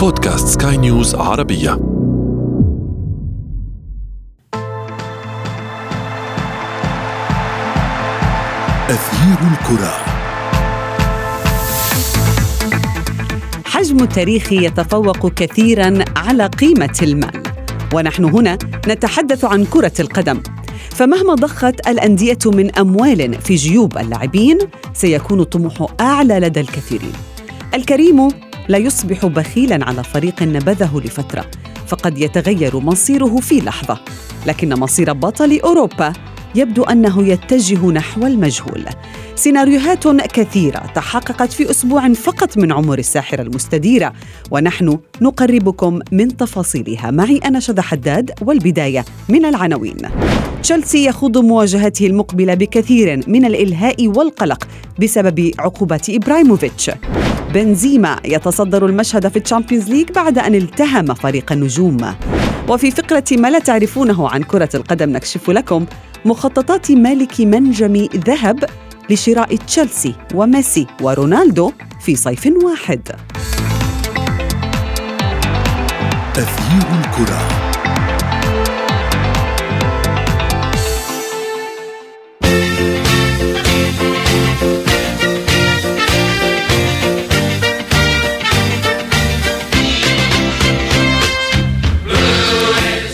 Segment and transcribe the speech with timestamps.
[0.00, 1.72] بودكاست سكاي نيوز عربية.
[8.90, 9.94] أثير الكرة.
[13.64, 17.42] حجم التاريخ يتفوق كثيرا على قيمة المال.
[17.94, 18.58] ونحن هنا
[18.88, 20.42] نتحدث عن كرة القدم.
[20.90, 24.58] فمهما ضخت الأندية من أموال في جيوب اللاعبين
[24.92, 27.12] سيكون الطموح أعلى لدى الكثيرين.
[27.74, 28.28] الكريم
[28.70, 31.46] لا يصبح بخيلا على فريق نبذه لفترة
[31.86, 33.98] فقد يتغير مصيره في لحظة
[34.46, 36.12] لكن مصير بطل أوروبا
[36.54, 38.84] يبدو أنه يتجه نحو المجهول.
[39.40, 44.12] سيناريوهات كثيرة تحققت في أسبوع فقط من عمر الساحرة المستديرة
[44.50, 49.96] ونحن نقربكم من تفاصيلها معي أنا شذى حداد والبداية من العناوين.
[50.62, 54.68] تشيلسي يخوض مواجهته المقبلة بكثير من الإلهاء والقلق
[55.00, 56.90] بسبب عقوبات إبراهيموفيتش.
[57.54, 62.14] بنزيما يتصدر المشهد في ال Champions League بعد أن التهم فريق النجوم.
[62.68, 65.86] وفي فقرة ما لا تعرفونه عن كرة القدم نكشف لكم
[66.24, 68.64] مخططات مالك منجم ذهب
[69.10, 73.08] لشراء تشيلسي وميسي ورونالدو في صيف واحد.
[76.36, 77.60] أثير الكرة.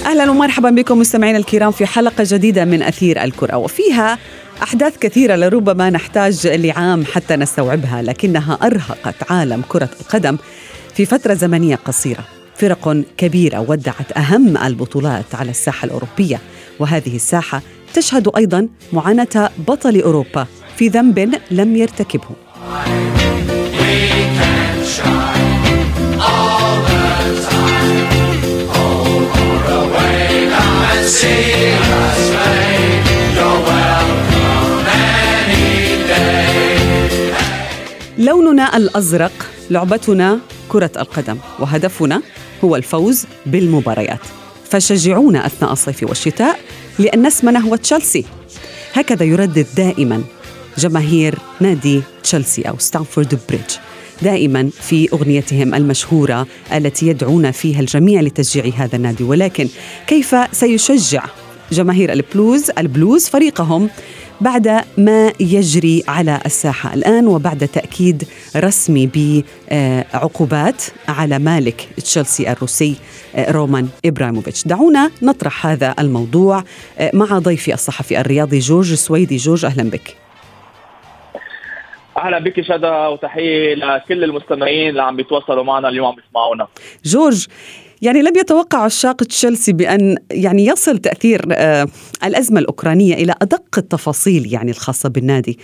[0.06, 4.18] أهلا ومرحبا بكم مستمعينا الكرام في حلقة جديدة من أثير الكرة وفيها
[4.62, 10.36] أحداث كثيرة لربما نحتاج لعام حتى نستوعبها لكنها أرهقت عالم كرة القدم
[10.94, 12.24] في فترة زمنية قصيرة.
[12.56, 16.40] فرق كبيرة ودعت أهم البطولات على الساحة الأوروبية
[16.78, 17.62] وهذه الساحة
[17.94, 22.28] تشهد أيضا معاناة بطل أوروبا في ذنب لم يرتكبه.
[38.26, 39.32] لوننا الأزرق
[39.70, 40.38] لعبتنا
[40.68, 42.22] كرة القدم وهدفنا
[42.64, 44.18] هو الفوز بالمباريات.
[44.70, 46.58] فشجعونا أثناء الصيف والشتاء
[46.98, 48.24] لأن اسمنا هو تشيلسي.
[48.92, 50.22] هكذا يردد دائما
[50.78, 53.70] جماهير نادي تشيلسي أو ستامفورد بريدج.
[54.22, 59.24] دائما في أغنيتهم المشهورة التي يدعون فيها الجميع لتشجيع هذا النادي.
[59.24, 59.68] ولكن
[60.06, 61.24] كيف سيشجع
[61.72, 63.90] جماهير البلوز البلوز فريقهم
[64.40, 68.24] بعد ما يجري على الساحة الآن وبعد تأكيد
[68.56, 69.10] رسمي
[69.72, 72.96] بعقوبات على مالك تشيلسي الروسي
[73.38, 74.66] رومان إبراهيموفيتش.
[74.66, 76.64] دعونا نطرح هذا الموضوع
[77.14, 79.36] مع ضيفي الصحفي الرياضي جورج سويدي.
[79.36, 80.16] جورج أهلا بك.
[82.16, 86.68] أهلا بك شدا وتحية لكل المستمعين اللي عم بيتواصلوا معنا اليوم عم بيسمعونا
[87.04, 87.46] جورج
[88.02, 91.88] يعني لم يتوقع عشاق تشيلسي بأن يعني يصل تأثير آه
[92.24, 95.58] الأزمة الأوكرانية إلى أدق التفاصيل يعني الخاصة بالنادي.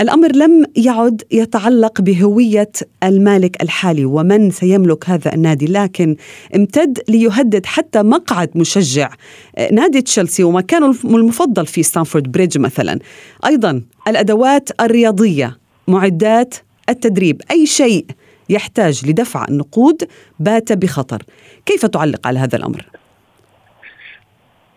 [0.00, 6.16] الأمر لم يعد يتعلق بهوية المالك الحالي ومن سيملك هذا النادي لكن
[6.56, 9.10] امتد ليهدد حتى مقعد مشجع
[9.56, 12.98] آه نادي تشيلسي ومكانه المفضل في ستانفورد بريدج مثلا.
[13.46, 15.58] أيضا الأدوات الرياضية
[15.88, 16.54] معدات
[16.88, 18.04] التدريب أي شيء
[18.50, 20.04] يحتاج لدفع النقود
[20.40, 21.22] بات بخطر
[21.66, 22.84] كيف تعلق على هذا الأمر؟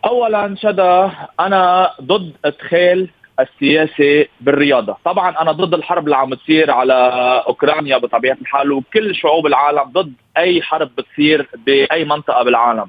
[0.05, 4.97] اولا شدا أنا ضد إدخال السياسة بالرياضة.
[5.05, 6.93] طبعا أنا ضد الحرب اللي عم تصير على
[7.47, 12.85] أوكرانيا بطبيعة الحال وكل شعوب العالم ضد أي حرب بتصير بأي منطقة بالعالم.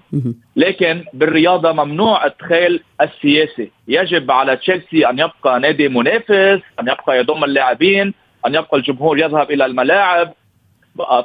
[0.57, 3.69] لكن بالرياضة ممنوع إدخال السياسة.
[3.89, 8.15] يجب على تشيلسي أن يبقى نادي منافس أن يبقى يضم اللاعبين
[8.47, 10.33] أن يبقى الجمهور يذهب إلى الملاعب.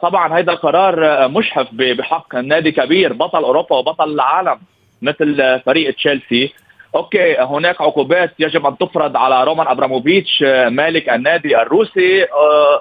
[0.01, 4.59] طبعا هذا القرار مجحف بحق نادي كبير بطل أوروبا وبطل العالم
[5.01, 6.53] مثل فريق تشيلسي.
[6.95, 12.25] أوكي هناك عقوبات يجب أن تفرض على رومان أبراموفيتش مالك النادي الروسي.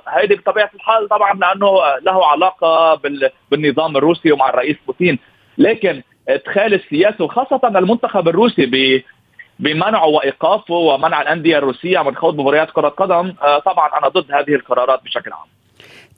[0.08, 3.00] هيدي بطبيعة الحال طبعا لأنه له علاقة
[3.50, 5.18] بالنظام الروسي ومع الرئيس بوتين.
[5.58, 9.02] لكن إدخال السياسة وخاصة المنتخب الروسي
[9.58, 13.34] بمنعه وإيقافه ومنع الأندية الروسية من خوض مباريات كرة قدم
[13.64, 15.57] طبعا أنا ضد هذه القرارات بشكل عام.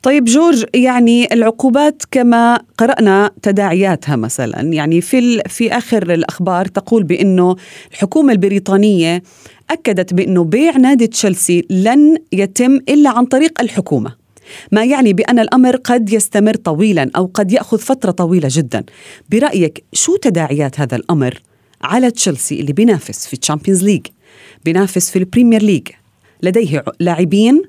[0.02, 7.56] طيب جورج يعني العقوبات كما قرأنا تداعياتها مثلا يعني في في آخر الأخبار تقول بأنه
[7.92, 9.22] الحكومة البريطانية
[9.70, 14.14] أكدت بأنه بيع نادي تشيلسي لن يتم إلا عن طريق الحكومة.
[14.72, 18.84] ما يعني بأن الأمر قد يستمر طويلا أو قد يأخذ فترة طويلة جدا.
[19.30, 21.42] برأيك شو تداعيات هذا الأمر
[21.82, 24.06] على تشيلسي اللي بينافس في ال Champions League
[24.64, 25.88] بينافس في ال Premier League
[26.42, 27.62] لديه لاعبين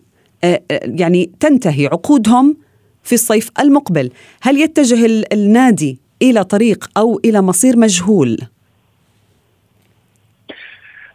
[0.83, 2.57] يعني تنتهي عقودهم
[3.03, 4.11] في الصيف المقبل.
[4.41, 8.37] هل يتجه النادي إلى طريق أو إلى مصير مجهول؟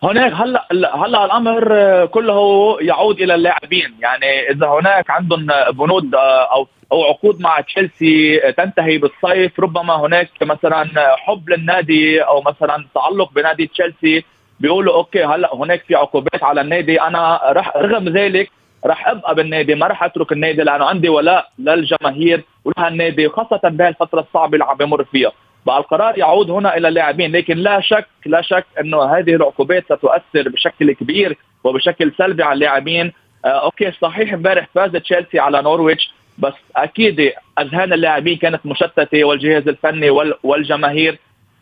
[0.02, 3.94] هناك هلا هلا الأمر كله يعود إلى اللاعبين.
[4.00, 10.86] يعني إذا هناك عندهم بنود أو أو عقود مع تشيلسي تنتهي بالصيف ربما هناك مثلا
[11.16, 14.24] حب للنادي أو مثلا تعلق بنادي تشيلسي
[14.60, 17.00] بيقولوا okay هلا هناك في عقوبات على النادي.
[17.00, 18.50] أنا رح رغم ذلك
[18.86, 24.52] رح أبقى بالنادي ما رح أترك النادي لأنه عندي ولاء للجماهير ولهالنادي خاصة بهالفتره الصعبة
[24.54, 25.32] اللي عم بمر فيها.
[25.66, 30.48] بقى القرار يعود هنا إلى اللاعبين لكن لا شك لا شك إنه هذه العقوبات ستؤثر
[30.48, 33.12] بشكل كبير وبشكل سلبي على اللاعبين.
[33.44, 39.68] آه okay صحيح امبارح فاز تشيلسي على نورويتش بس أكيد أذهان اللاعبين كانت مشتتة والجهاز
[39.68, 40.10] الفني
[40.42, 41.18] والجماهير.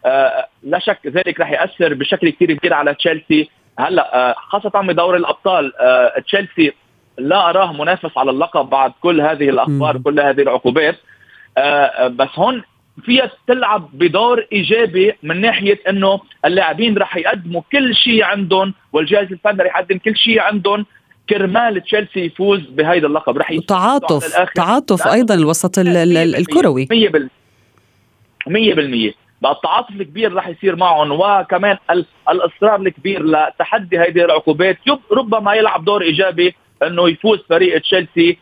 [0.07, 3.49] آه لا شك ذلك رح يأثر بشكل كثير كبير على تشيلسي.
[3.79, 6.73] هلأ آه خاصة بدور الأبطال آه تشيلسي
[7.19, 10.97] لا أراه منافس على اللقب بعد كل هذه الأخبار كل هذه العقوبات.
[11.59, 12.63] آه بس هون
[13.05, 19.63] فيها تلعب بدور إيجابي من ناحية إنه اللاعبين رح يقدموا كل شيء عندهم والجهاز الفني
[19.63, 20.87] رح يقدم كل شيء عندهم.
[21.31, 23.39] كرمال تشيلسي يفوز بهيدا اللقب.
[23.39, 26.87] رح تعاطف تعاطف أيضا الوسط الكروي.
[26.87, 26.89] 100%
[28.47, 31.79] 100% بقى التعاطف الكبير رح يصير معهم وكمان
[32.29, 34.79] الإصرار الكبير لتحدي هذه العقوبات.
[35.13, 38.39] ربما يلعب دور إيجابي أنه يفوز فريق تشيلسي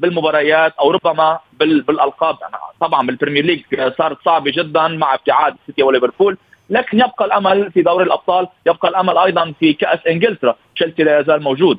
[0.00, 2.36] بالمباريات أو ربما بالألقاب.
[2.80, 3.60] طبعا بال Premier League
[3.98, 6.38] صارت صعبه جدا مع ابتعاد سيتي وليفربول
[6.70, 10.56] لكن يبقى الأمل في دوري الأبطال يبقى الأمل أيضا في كأس إنجلترا.
[10.76, 11.78] تشيلسي لا يزال موجود.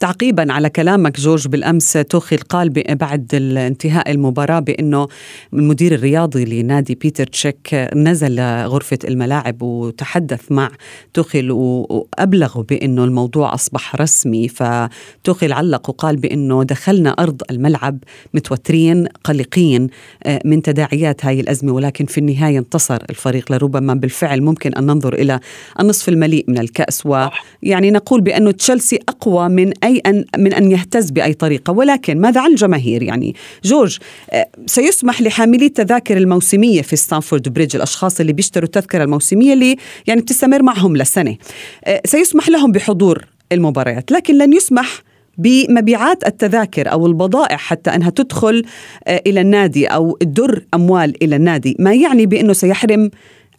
[0.00, 5.08] تعقيبا على كلامك جورج بالأمس توخيل قال بعد انتهاء المباراة بأنه
[5.52, 10.70] المدير الرياضي لنادي بيتر تشيك نزل غرفة الملاعب وتحدث مع
[11.14, 14.48] توخيل وأبلغه بأنه الموضوع أصبح رسمي.
[14.48, 17.98] فتوخيل علق وقال بأنه دخلنا أرض الملعب
[18.34, 19.88] متوترين قلقين
[20.24, 23.52] آه، من تداعيات هاي الأزمة ولكن في النهاية انتصر الفريق.
[23.52, 25.40] لربما بالفعل ممكن أن ننظر إلى
[25.80, 27.06] النصف المليء من الكأس.
[27.06, 32.40] ويعني نقول بأنه تشيلسي أقوى من أي أن من أن يهتز بأي طريقة ولكن ماذا
[32.40, 33.34] عن الجماهير يعني
[33.64, 33.98] جورج
[34.30, 40.20] آه، سيسمح لحاملي التذاكر الموسمية في ستانفورد بريدج الأشخاص اللي بيشتروا التذكرة الموسمية اللي يعني
[40.20, 41.36] بتستمر معهم لسنة
[41.84, 45.02] آه، سيسمح لهم بحضور المباريات لكن لن يسمح
[45.38, 48.64] بمبيعات التذاكر أو البضائع حتى أنها تدخل
[49.06, 53.10] آه، إلى النادي أو تدر أموال إلى النادي، ما يعني بأنه سيحرم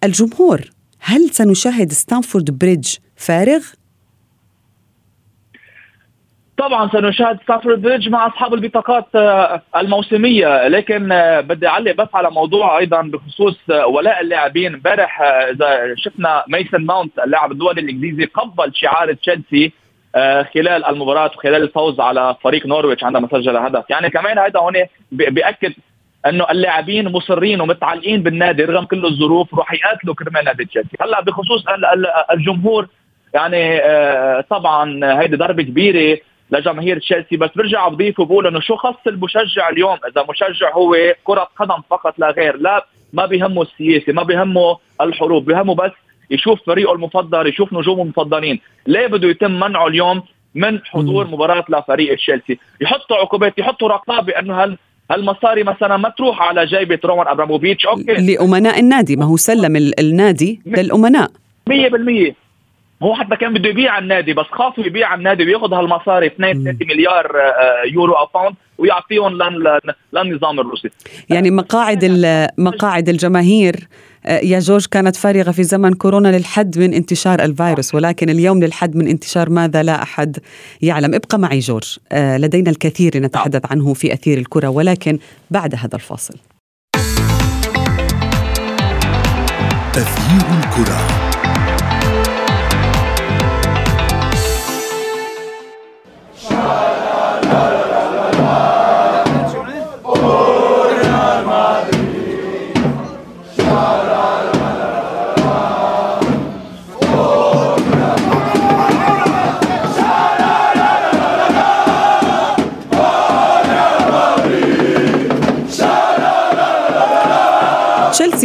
[0.04, 0.70] الجمهور.
[1.00, 3.62] هل سنشاهد ستامفورد بريدج فارغ؟
[6.58, 10.68] طبعا سنشاهد ستامفورد بريدج مع أصحاب البطاقات آه، الموسمية.
[10.68, 14.74] لكن آه، بدي أعلق بس على موضوع أيضا بخصوص آه، ولاء اللاعبين.
[14.74, 19.72] امبارح إذا شفنا ميسن ماونت اللاعب الدولي الإنجليزي قبل شعار تشيلسي
[20.54, 23.84] خلال المباراة وخلال الفوز على فريق نورويتش عندما سجل هدف.
[23.90, 24.74] يعني كمان هذا هون
[25.12, 25.74] بيأكد
[26.26, 30.98] إنه اللاعبين مصرين ومتعلقين بالنادي رغم كل الظروف رح يقاتلوا كرمال نادي تشيلسي.
[31.02, 31.66] هلأ بخصوص
[32.32, 32.88] الجمهور
[33.34, 33.80] يعني
[34.42, 36.18] طبعا هيدي ضربة كبيرة.
[36.52, 37.38] لجماهير تشيلسي.
[37.38, 42.20] بس برجع بضيف وبقول إنه شو خص المشجع اليوم؟ إذا مشجع هو كرة قدم فقط
[42.20, 45.92] لا غير لا ما بيهمه السياسة ما بيهمه الحروب بيهمه بس
[46.32, 48.60] يشوف فريقه المفضل يشوف نجومه المفضلين.
[48.88, 50.24] ليه بده يتم منعه اليوم
[50.56, 54.78] من حضور مباراة لفريق تشيلسي؟ يحطوا عقوبات يحطوا رقابة إنه هل
[55.12, 57.86] هالمصاري مثلا ما تروح على جيبة رومان أبراموفيتش.
[57.86, 58.14] okay.
[58.14, 61.32] لأمناء النادي ما هو سلم النادي للأمناء.
[61.70, 62.45] 100%
[63.04, 67.26] هو حتى كان بده يبيع النادي بس خاف يبيع النادي وياخذ هالمصاري 2 3 مليار
[67.26, 69.34] آه، يورو أو pound ويعطيهم
[70.14, 70.90] للنظام الروسي.
[71.30, 72.06] يعني مقاعد
[72.58, 73.88] مقاعد الجماهير
[74.26, 78.96] آه، يا جورج كانت فارغة في زمن كورونا للحد من انتشار الفيروس ولكن اليوم للحد
[78.96, 80.38] من انتشار ماذا لا أحد
[80.82, 81.14] يعلم.
[81.14, 85.20] ابقى معي جورج آه، لدينا الكثير لنتحدث عنه في أثير الكرة ولكن
[85.52, 86.36] بعد هذا الفاصل.
[89.96, 91.25] أثير الكرة.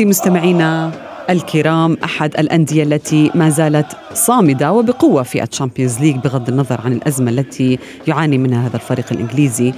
[0.00, 0.92] تشيلسي مستمعينا
[1.30, 6.92] الكرام أحد الأندية التي ما زالت صامدة وبقوة في ال Champions League بغض النظر عن
[6.92, 7.78] الأزمة التي
[8.09, 9.73] يعاني منها هذا الفريق الإنجليزي.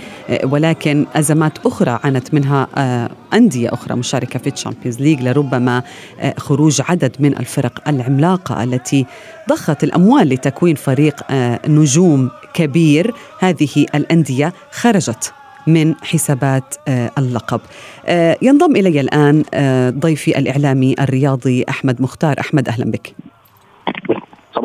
[0.45, 5.83] ولكن أزمات أخرى عانت منها آه، أندية أخرى مشاركة في ال Champions League لربما
[6.21, 9.07] آه، خروج عدد من الفرق العملاقة التي
[9.49, 11.33] ضخت الأموال لتكوين فريق
[11.69, 13.15] نجوم كبير.
[13.41, 15.33] هذه الأندية خرجت
[15.67, 17.61] من حسابات آه، اللقب.
[18.07, 22.41] آه، ينضم إلي الآن آه، ضيفي الإعلامي الرياضي أحمد مختار.
[22.41, 23.15] أحمد أهلا بك.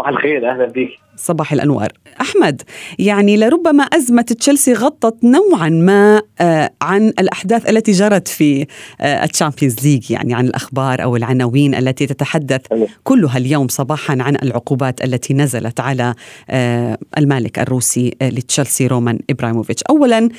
[0.07, 1.91] صباح الخير أهلا بك صباح الأنوار.
[2.21, 2.61] أحمد
[2.99, 8.67] يعني لربما أزمة تشيلسي غطت نوعا ما آه، عن الأحداث التي جرت في
[9.01, 12.61] ال Champions League يعني عن الأخبار أو العناوين التي تتحدث
[13.03, 16.13] كلها اليوم صباحا عن العقوبات التي نزلت على
[16.49, 19.83] آه، المالك الروسي آه، لتشيلسي رومان إبراهيموفيتش.
[19.89, 20.29] اولا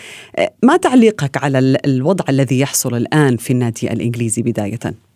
[0.63, 5.08] ما تعليقك على الوضع الذي يحصل الآن في النادي الإنجليزي بداية؟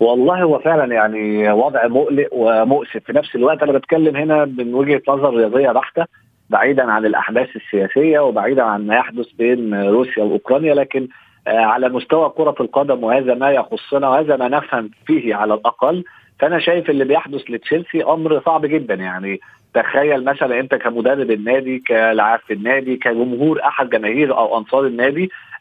[0.00, 2.96] والله هو فعلا يعني وضع مقلق ومؤسف.
[3.06, 6.06] في نفس الوقت أنا بتكلم هنا من وجهة نظر رياضية بحتة
[6.50, 11.08] بعيدا عن الأحداث السياسية وبعيدا عن ما يحدث بين روسيا وأوكرانيا لكن
[11.46, 16.04] على مستوى كرة القدم وهذا ما يخصنا وهذا ما نفهم فيه على الأقل
[16.40, 18.94] فأنا شايف اللي بيحدث لتشيلسي أمر صعب جدا.
[18.94, 19.40] يعني
[19.74, 25.53] تخيل مثلا أنت كمدرب النادي كلاعب في النادي كجمهور أحد جماهير أو أنصار النادي آه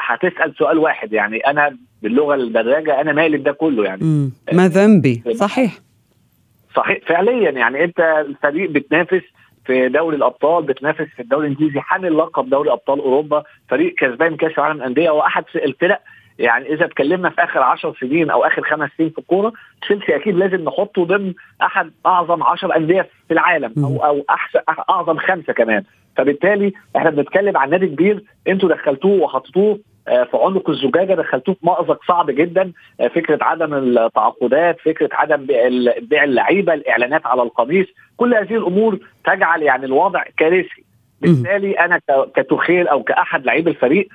[0.00, 1.12] هتسأل سؤال واحد.
[1.12, 4.30] يعني أنا باللغة الدراجة أنا مالي ده كله يعني.
[4.52, 5.22] ما ذنبي.
[5.34, 5.72] صحيح.
[6.76, 6.98] صحيح.
[7.06, 9.22] فعليا يعني أنت الفريق بتنافس
[9.66, 14.52] في دوري الأبطال بتنافس في الدوري الإنجليزي حامل لقب دوري أبطال أوروبا فريق كسبان كأس
[14.58, 16.00] العالم الانديه واحد الفرق
[16.38, 19.52] يعني إذا اتكلمنا في آخر 10 سنين أو آخر خمس سنين في الكورة
[19.82, 25.18] تشيلسي أكيد لازم نحطه ضمن أحد أعظم 10 أندية في العالم أو أو احسن أعظم
[25.18, 25.82] خمسة كمان.
[26.16, 32.00] فبالتالي إحنا بنتكلم عن نادي كبير أنتوا دخلتوه وحطيتوه في عنق الزجاجة دخلتوه في مأزق
[32.08, 32.72] صعب جدا
[33.14, 35.46] فكرة عدم التعاقدات فكرة عدم
[36.00, 40.84] بيع اللعيبة الإعلانات على القميص كل هذه الأمور تجعل يعني الوضع كارثي.
[41.20, 42.00] بالتالي أنا
[42.36, 44.08] كتخيل أو كأحد لعيب الفريق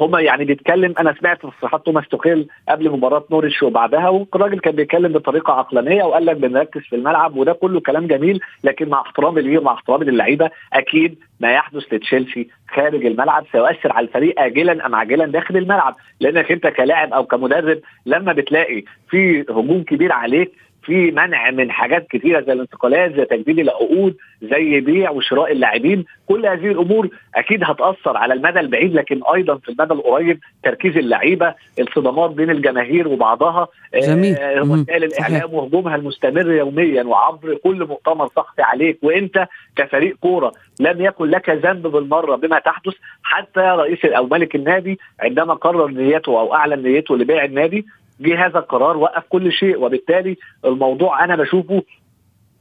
[0.00, 5.12] هما يعني بيتكلم أنا سمعت تصريحات توماس توخيل قبل مباراة نوريتش وبعدها والراجل كان بيتكلم
[5.12, 9.58] بطريقة عقلانية وقال لك بنركز في الملعب وده كله كلام جميل لكن مع احترامي ليه
[9.58, 15.26] ومع احترامي للعيبة أكيد ما يحدث لتشيلسي خارج الملعب سيؤثر على الفريق اجلا أم عاجلا
[15.26, 15.94] داخل الملعب.
[16.20, 20.52] لأنك أنت كلاعب أو كمدرب لما بتلاقي في هجوم كبير عليك
[20.84, 26.04] في منع من حاجات كثيره زي الانتقالات زي تجديد العقود زي بيع وشراء اللاعبين.
[26.28, 31.54] كل هذه الأمور أكيد هتأثر على المدى البعيد لكن أيضا في المدى القريب تركيز اللعيبة
[31.80, 34.36] الصدمات بين الجماهير وبعضها جميل.
[34.58, 41.24] وسائل الإعلام وهجومها المستمر يوميا وعبر كل مؤتمر صحفي عليك وأنت كفريق كورة لم يكن
[41.24, 42.94] لك ذنب بالمرة بما تحدث.
[43.22, 47.86] حتى رئيس أو ملك النادي عندما قرر نيته أو أعلن نيته لبيع النادي
[48.20, 51.82] جه هذا القرار وقف كل شيء وبالتالي الموضوع أنا بشوفه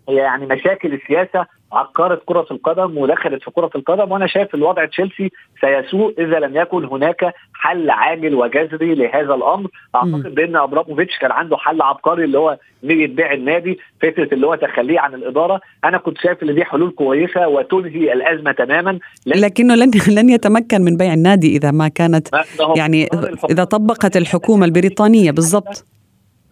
[0.10, 6.14] يعني مشاكل السياسة عقرت كرة القدم ودخلت في كرة القدم وأنا شايف الوضع تشيلسي سيسوء
[6.18, 9.70] إذا لم يكن هناك حل عاجل وجذري لهذا الأمر.
[9.96, 14.56] أعتقد بأن ابراموفيتش كان عنده حل عبقري اللي هو نية بيع النادي فكرة اللي هو
[14.56, 15.62] تخليه عن الإدارة.
[15.86, 19.00] أنا كنت شايف إن دي حلول كويسة وتنهي الأزمة تماما.
[19.26, 22.28] لكنه لن لن يتمكن من بيع النادي إذا ما كانت
[22.76, 23.10] يعني
[23.50, 25.32] إذا طبقت الحكومة البريطانية.
[25.32, 25.93] بالضبط.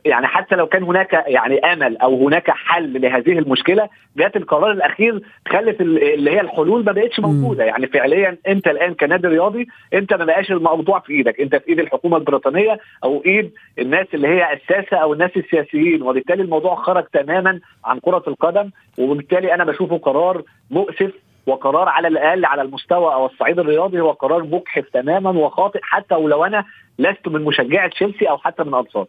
[0.06, 5.22] يعني حتى لو كان هناك يعني آمل أو هناك حل لهذه المشكلة جات القرار الأخير
[5.48, 7.64] خلت اللي هي الحلول ما بقتش موجودة.
[7.64, 11.40] يعني فعليا أنت الآن كنادي رياضي أنت ما بقاش الموضوع في إيدك.
[11.42, 16.02] أنت في إيد الحكومة البريطانية أو إيد الناس اللي هي أساسة أو الناس السياسيين.
[16.02, 18.70] وبالتالي الموضوع خرج تماما عن كرة القدم.
[19.00, 21.12] وبالتالي أنا بشوفه قرار مؤسف
[21.48, 26.46] وقرار على الأقل على المستوى أو الصعيد الرياضي هو قرار مجحف تماما وخاطئ حتى ولو
[26.46, 26.66] أنا
[27.00, 29.06] لست من مشجعي تشيلسي أو حتى من أنصار.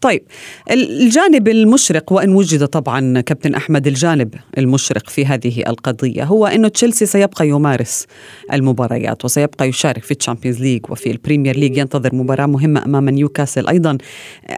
[0.00, 0.22] طيب
[0.70, 7.06] الجانب المشرق وإن وجد طبعا كابتن أحمد الجانب المشرق في هذه القضية هو إنه تشيلسي
[7.06, 8.06] سيبقى يمارس
[8.52, 13.08] المباريات وسيبقى يشارك في ال Champions League وفي ال Premier League ينتظر مباراة مهمة أمام
[13.08, 13.98] نيوكاسل أيضا.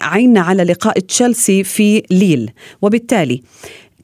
[0.02, 2.50] عينا على لقاء تشيلسي وليل
[2.82, 3.42] وبالتالي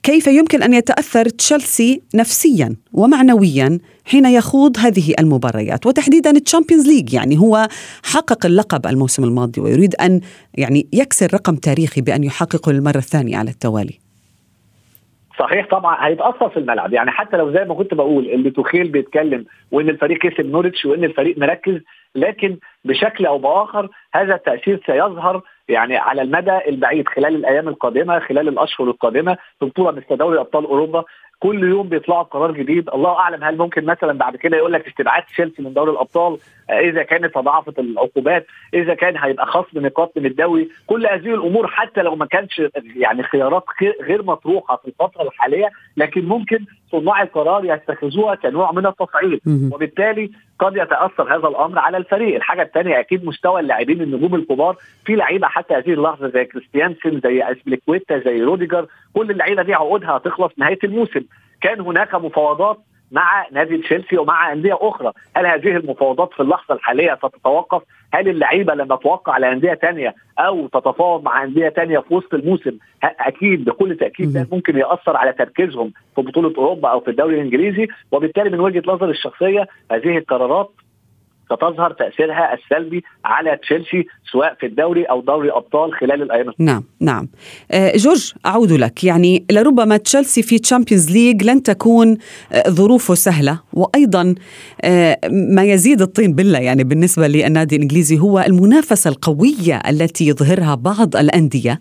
[0.05, 7.15] كيف يمكن أن يتأثر تشيلسي نفسيا ومعنويا حين يخوض هذه المباريات؟ وتحديدا ال Champions League
[7.15, 7.67] يعني هو
[8.15, 10.21] حقق اللقب الموسم الماضي ويريد أن
[10.59, 13.99] يعني يكسر رقم تاريخي بأن يحققه للمره الثانية على التوالي.
[15.39, 16.93] صحيح طبعا هيتأثر في الملعب.
[16.93, 21.05] يعني حتى لو زي ما كنت بقول اللي توخيل بيتكلم وإن الفريق كسب نورويتش وإن
[21.05, 21.81] الفريق مركز
[22.15, 28.49] لكن بشكل أو بآخر هذا التأثير سيظهر يعني على المدى البعيد خلال الأيام القادمة خلال
[28.49, 31.05] الأشهر القادمة في بطولة مثل دوري أبطال أوروبا.
[31.41, 32.89] كل يوم بيطلعوا قرار جديد.
[32.89, 36.39] الله أعلم هل ممكن مثلا بعد كده يقول لك استبعاد تشيلسي من دوري الأبطال؟
[36.71, 40.69] إذا كانت تضاعفت العقوبات إذا كان هيبقى خصم نقاط من الدوري.
[40.87, 42.63] كل هذه الأمور حتى لو ما كانش
[42.97, 43.65] يعني خيارات
[44.03, 46.59] غير مطروحة في الفترة الحالية لكن ممكن
[46.93, 49.41] صناع القرار يتخذوها كنوع من التصعيد.
[49.75, 52.35] وبالتالي قد يتأثر هذا الأمر على الفريق.
[52.35, 54.77] الحاجة الثانية أكيد مستوى اللاعبين النجوم الكبار.
[55.05, 60.17] في لعيبة حتى هذه اللحظة زي كريستيانسن زي إسبليكويتا زي روديجر كل اللعيبة دي عقودها
[60.17, 61.21] هتخلص نهاية الموسم.
[61.61, 62.79] كان هناك مفاوضات
[63.13, 67.83] مع نادي تشيلسي ومع أندية أخرى، هل هذه المفاوضات في اللحظة الحالية ستتوقف؟
[68.15, 72.79] هل اللعيبة لما توقع على أندية ثانية أو تتفاوض مع أندية ثانية في وسط الموسم؟
[73.03, 77.89] أكيد بكل تأكيد ده ممكن يأثر على تركيزهم في بطولة أوروبا أو في الدوري الإنجليزي.
[78.13, 80.71] وبالتالي من وجهة نظري الشخصية هذه القرارات
[81.45, 87.29] ستظهر تأثيرها السلبي على تشيلسي سواء في الدوري أو دوري أبطال خلال الأيام نعم نعم.
[87.71, 89.05] آه جورج أعود لك.
[89.05, 92.19] يعني لربما تشيلسي في Champions League لن تكون
[92.53, 93.61] آه ظروفه سهلة.
[93.73, 94.35] وأيضا
[94.83, 101.17] آه ما يزيد الطين بلة يعني بالنسبة للنادي الإنجليزي هو المنافسة القوية التي يظهرها بعض
[101.17, 101.81] الأندية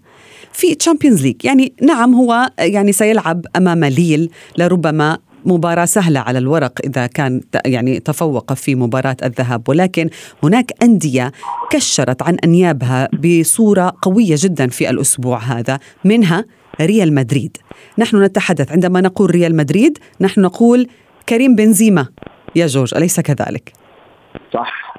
[0.52, 6.80] في Champions League يعني نعم هو يعني سيلعب أمام ليل لربما مباراة سهلة على الورق
[6.84, 9.70] إذا كان يعني تفوق في مباراة الذهاب.
[9.70, 10.10] ولكن
[10.44, 11.32] هناك أندية
[11.72, 16.46] كشرت عن أنيابها بصورة قوية جدا في الأسبوع هذا منها
[16.82, 17.58] ريال مدريد.
[17.98, 20.88] نحن نتحدث عندما نقول ريال مدريد نحن نقول
[21.30, 22.08] كريم بنزيما.
[22.56, 23.74] يا جورج أليس كذلك؟
[24.54, 24.93] صح.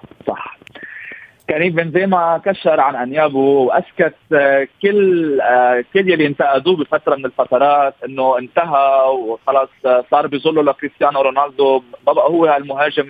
[1.50, 7.94] كريم بنزيما كشر عن أنيابه وأسكت آه، كل آه، كل يلي انتقدوه بفترة من الفترات
[8.04, 13.06] إنه انتهى وخلص آه، صار بيظلوا لكريستيانو رونالدو ما بقى هو المهاجم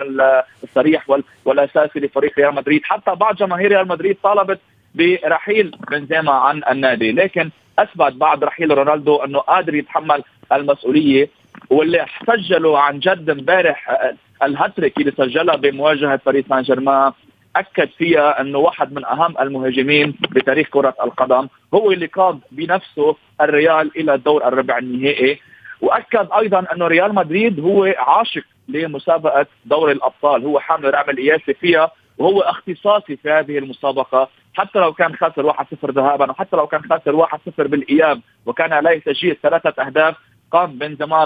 [0.63, 1.05] الصريح
[1.45, 2.81] والأساسي لفريق ريال مدريد.
[2.83, 4.59] حتى بعض جماهير ريال مدريد طالبت
[4.95, 7.11] برحيل بنزيما عن النادي.
[7.11, 7.49] لكن
[7.79, 10.23] أثبت بعد رحيل رونالدو إنه قادر يتحمل
[10.53, 11.29] المسؤولية
[11.69, 13.97] واللي سجلوا عن جد امبارح
[14.43, 17.11] الهاتريك اللي سجلها بمواجهة باريس سان جيرمان.
[17.55, 21.47] اكد فيها أنه واحد من أهم المهاجمين بتاريخ كرة القدم.
[21.73, 25.39] هو اللي قاد بنفسه الريال إلى الدور الربع النهائي.
[25.81, 30.43] وأكد أيضا أنه ريال مدريد هو عاشق لمسابقة دوري الأبطال.
[30.45, 34.29] هو حامل رعم القياسي فيها وهو اختصاصي في هذه المسابقة.
[34.53, 39.37] حتى لو كان خاسر 1-0 ذهابا وحتى لو كان خاسر 1-0 بالإياب وكان عليه تسجيل
[39.43, 40.15] ثلاثة أهداف
[40.51, 41.25] قام بنزيما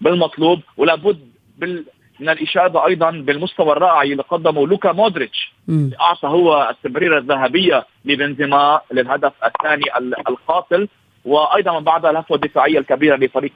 [0.00, 0.60] بالمطلوب.
[0.76, 1.18] ولابد
[1.58, 1.84] بال
[2.20, 5.52] من الإشادة أيضا بالمستوى الرائع اللي قدمه لوكا مودريتش.
[6.00, 9.84] أعطى هو التمريره الذهبية لبنزيما للهدف الثاني
[10.28, 10.88] القاتل.
[11.24, 13.52] وأيضا من بعدها الهفوه الدفاعيه الكبيره لفريق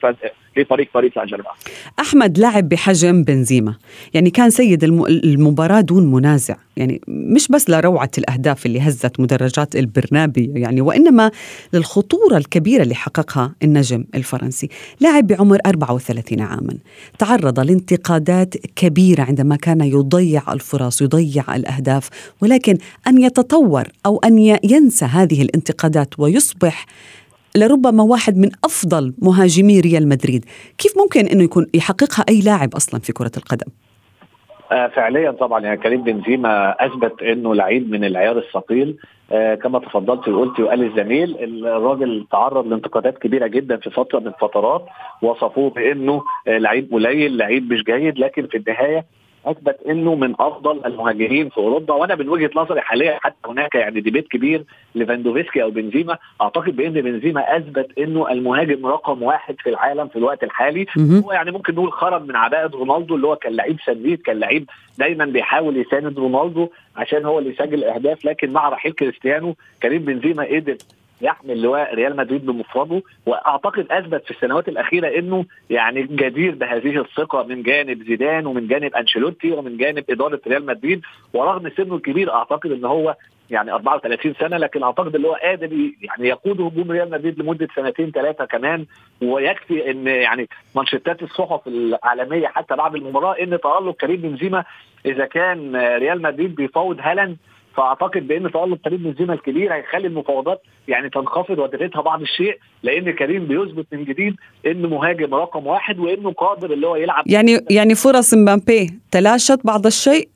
[0.57, 1.53] لفريق باريس سان جيرمان.
[1.99, 3.75] أحمد لاعب بحجم بنزيما،
[4.13, 10.51] يعني كان سيد المباراة دون منازع، يعني مش بس لروعة الأهداف اللي هزت مدرجات البرنابي
[10.55, 11.31] يعني وإنما
[11.73, 16.73] للخطورة الكبيرة اللي حققها النجم الفرنسي، لاعب بعمر 34 عاما،
[17.19, 22.09] تعرض لانتقادات كبيرة عندما كان يضيع الفرص، يضيع الأهداف،
[22.41, 22.77] ولكن
[23.07, 26.85] أن يتطور أو أن ينسى هذه الانتقادات ويصبح
[27.57, 30.45] لربما واحد من أفضل مهاجمي ريال مدريد.
[30.77, 33.71] كيف ممكن إنه يكون يحققها أي لاعب أصلا في كرة القدم؟
[34.71, 38.97] آه فعليا طبعا يعني كريم بنزيما أثبت إنه لعيب من العيار الثقيل.
[39.31, 44.85] آه كما تفضلت وقلت وقال الزميل الراجل تعرض لانتقادات كبيرة جدا في فترة من الفترات
[45.21, 49.05] وصفوه بإنه آه لعيب قليل لعيب مش جيد لكن في النهاية
[49.45, 54.01] أثبت إنه من أفضل المهاجمين في أوروبا وأنا من وجهة نظري حاليا حتى هناك يعني
[54.01, 54.63] debate كبير
[54.95, 56.17] لفاندوفسكي أو بنزيما.
[56.41, 60.85] أعتقد بإن بنزيما أثبت إنه المهاجم رقم واحد في العالم في الوقت الحالي.
[61.25, 64.69] هو يعني ممكن نقول خرج من عباءة رونالدو اللي هو كان لعيب سنيد كان لعيب
[64.97, 70.43] دايما بيحاول يساند رونالدو عشان هو اللي يسجل الاهداف لكن مع رحيل كريستيانو كريم بنزيما
[70.43, 70.77] قدر
[71.21, 77.43] يحمل لواء ريال مدريد بمفرده وأعتقد أثبت في السنوات الأخيرة إنه يعني جدير بهذه الثقة
[77.43, 81.01] من جانب زيدان ومن جانب أنشيلوتي ومن جانب إدارة ريال مدريد.
[81.33, 83.15] ورغم سنه الكبير أعتقد إن هو
[83.49, 88.11] يعني 34 سنة لكن أعتقد إن هو قادر يعني يقود هجوم ريال مدريد لمدة سنتين
[88.11, 88.85] ثلاثة كمان.
[89.21, 94.63] ويكفي إن يعني منشطات الصحف العالمية حتى بعد المباراة إن تألق كريم بنزيما
[95.05, 97.37] إذا كان ريال مدريد بيفاوض هالاند
[97.75, 103.45] فاعتقد بان تألق كريم بنزيما الكبير هيخلي المفاوضات يعني تنخفض ودرجتها بعض الشيء لأن كريم
[103.45, 107.23] بيثبت من جديد انه مهاجم رقم واحد وانه قادر اللي هو يلعب.
[107.27, 110.29] يعني يعني فرص مبابي تلاشت بعض الشيء؟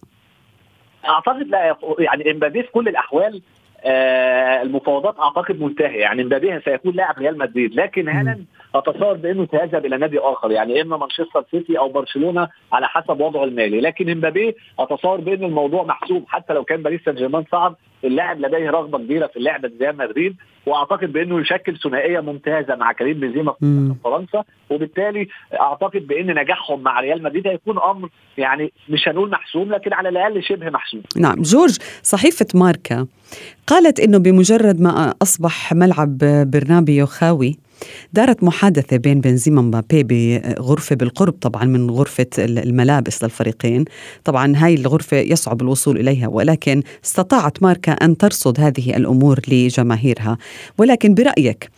[1.06, 3.42] أعتقد لا يعني امبابي في كل الأحوال
[3.86, 6.00] آه المفاوضات أعتقد منتهية.
[6.02, 10.82] يعني امبابي سيكون لاعب ريال مدريد لكن هالاند أتصور بأنه سيذهب إلى نادي آخر يعني
[10.82, 13.82] إما مانشستر سيتي أو برشلونة على حسب وضعه المالي.
[13.82, 18.70] لكن إمبابي أتصور بأن الموضوع محسوب حتى لو كان باريس سان جيرمان صعد اللاعب لديه
[18.70, 23.94] رغبة كبيرة في اللعب ريال مدريد وأعتقد بأنه يشكل ثنائية ممتازة مع كريم بنزيما في
[24.04, 24.44] فرنسا.
[24.70, 25.28] وبالتالي
[25.60, 30.44] أعتقد بأن نجاحهم مع ريال مدريد هيكون أمر يعني مش هنقول محسوم لكن على الأقل
[30.44, 31.02] شبه محسوم.
[31.18, 31.42] نعم.
[31.42, 33.08] جورج صحيفة ماركا
[33.68, 36.18] قالت إنه بمجرد ما أصبح ملعب
[36.54, 37.63] برنابيو خاوي
[38.14, 43.86] دارت محادثة بين بنزيما ومبابي بغرفة بالقرب طبعا من غرفة الملابس للفريقين.
[44.24, 50.38] طبعا هاي الغرفة يصعب الوصول إليها ولكن استطاعت ماركا أن ترصد هذه الأمور لجماهيرها.
[50.78, 51.70] ولكن برأيك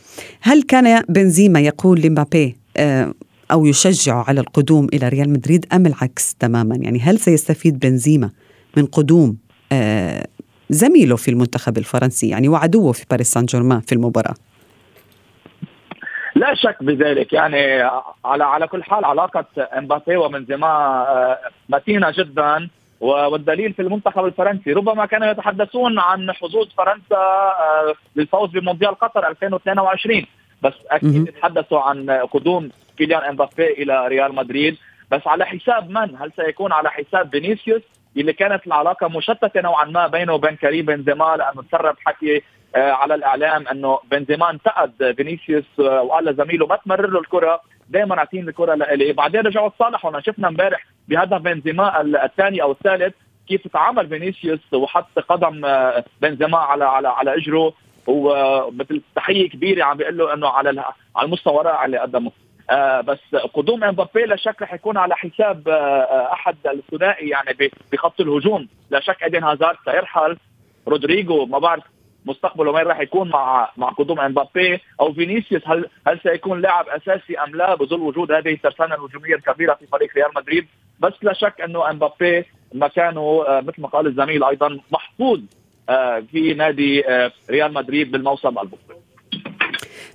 [0.41, 3.13] هل كان بنزيما يقول لمبابي آه
[3.51, 8.29] أو يشجع على القدوم إلى ريال مدريد أم العكس تماما؟ يعني هل سيستفيد بنزيما
[8.77, 9.37] من قدوم
[9.71, 10.27] آه
[10.69, 14.35] زميله في المنتخب الفرنسي يعني وعدوه في باريس سان جيرمان في المباراة؟
[16.35, 17.33] لا شك بذلك.
[17.33, 17.81] يعني
[18.25, 19.45] على على كل حال علاقة
[19.77, 22.69] إمبابي وبنزيما آه، متينة جدا.
[22.99, 30.25] والدليل في المنتخب الفرنسي ربما كانوا يتحدثون عن حظوظ فرنسا آه، للفوز بمونديال قطر 2022
[30.61, 34.77] بس أكيد يتحدثوا عن قدوم كيليان إمبابي إلى ريال مدريد.
[35.11, 37.81] بس على حساب من؟ هل سيكون على حساب فينيسيوس
[38.17, 42.41] اللي كانت العلاقة مشتتة نوعا ما بينه وبين كريم بنزيما لأنه تسرب حكي
[42.75, 48.49] على الإعلام إنه بنزيما انتقد فينيسيوس آه، وقال لزميله ما تمرر له الكرة دائما أعطيني
[48.49, 49.13] الكرة لإلي.
[49.13, 53.13] بعدين رجعوا تصالحوا شفنا امبارح بهدف بنزيما الثاني أو الثالث
[53.47, 57.73] كيف تعامل فينيسيوس وحط قدم آه، بنزيما على على على إجره
[58.07, 60.83] ومثل تحية كبيرة عم بيقول له إنه على
[61.15, 62.31] على المستوى الرائع اللي قدمه.
[62.69, 68.21] آه بس قدوم إمبابي لا شك رح يكون على حساب آه أحد الثنائي يعني بخط
[68.21, 68.67] الهجوم.
[68.89, 70.37] لا شك إيدن هازارد سيرحل
[70.87, 71.83] رودريجو ما بعرف
[72.25, 77.37] مستقبله وين راح يكون مع مع قدوم إمبابي أو فينيسيوس؟ هل هل سيكون لاعب أساسي
[77.37, 80.67] أم لا بظل وجود هذه الترسانة الهجومية الكبيرة في فريق ريال مدريد؟
[80.99, 85.39] بس لا شك أنه إمبابي مكانه آه مثل ما قال الزميل أيضا محفوظ
[85.89, 88.77] آه في نادي آه ريال مدريد بالموسم المقبل.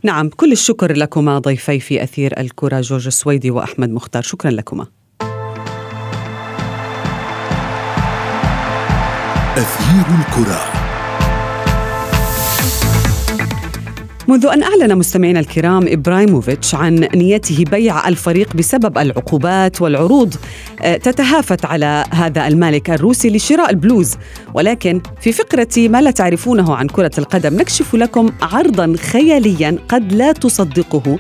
[0.04, 4.22] نعم كل الشكر لكما ضيفي في أثير الكرة جورج السويدي وأحمد مختار.
[4.22, 4.86] شكرا لكما.
[9.56, 10.79] أثير الكرة.
[14.30, 20.34] منذ أن أعلن مستمعينا الكرام إبراهيموفيتش عن نيته بيع الفريق بسبب العقوبات والعروض
[20.82, 24.16] آه، تتهافت على هذا المالك الروسي لشراء البلوز.
[24.54, 30.32] ولكن في فقرة ما لا تعرفونه عن كرة القدم نكشف لكم عرضا خياليا قد لا
[30.32, 31.18] تصدقه.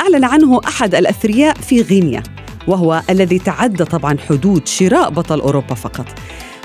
[0.00, 2.22] أعلن عنه أحد الأثرياء في غينيا
[2.66, 6.06] وهو الذي تعدى طبعا حدود شراء بطل أوروبا فقط.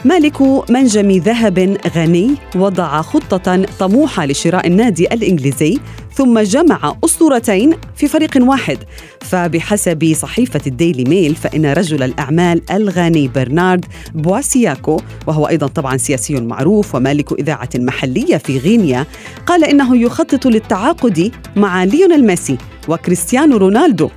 [0.06, 5.80] مالك منجم ذهب غني وضع خطة طموحة لشراء النادي الإنجليزي
[6.14, 8.78] ثم جمع أسطورتين في فريق واحد.
[9.22, 16.96] فبحسب صحيفة الديلي ميل فإن رجل الأعمال الغني برنارد بواسياكو وهو أيضا طبعا سياسي معروف
[16.96, 19.06] ومالك إذاعة محلية في غينيا
[19.46, 24.10] قال إنه يخطط للتعاقد مع ليونيل ميسي وكريستيانو رونالدو.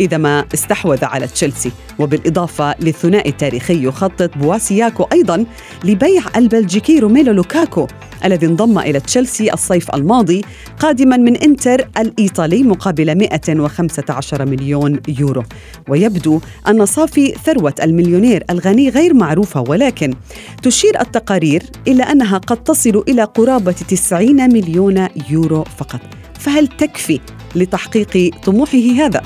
[0.00, 5.44] إذا ما استحوذ على تشيلسي وبالإضافة للثنائي التاريخي يخطط بواسياكو أيضا
[5.84, 7.86] لبيع البلجيكي روميلو لوكاكو
[8.24, 10.44] الذي انضم إلى تشيلسي الصيف الماضي
[10.78, 15.42] قادما من إنتر الإيطالي مقابل 115 مليون يورو
[15.88, 20.14] ويبدو أن صافي ثروة المليونير الغني غير معروفة ولكن
[20.62, 26.00] تشير التقارير إلى أنها قد تصل إلى قرابة 90 مليون يورو فقط
[26.40, 27.20] فهل تكفي
[27.54, 29.22] لتحقيق طموحه هذا؟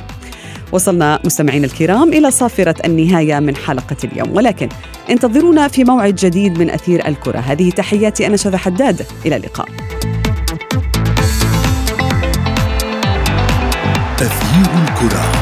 [0.72, 4.36] وصلنا مستمعينا الكرام إلى صافرة النهاية من حلقة اليوم.
[4.36, 4.68] ولكن
[5.10, 7.38] انتظرونا في موعد جديد من أثير الكرة.
[7.38, 9.06] هذه تحياتي أنا شذى حداد.
[9.26, 9.68] إلى اللقاء.
[14.20, 15.35] أثير الكرة.